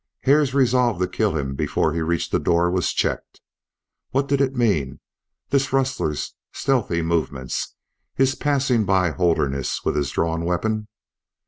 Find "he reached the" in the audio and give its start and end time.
1.93-2.39